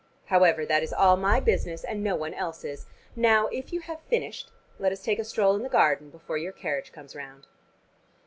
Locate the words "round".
7.15-7.45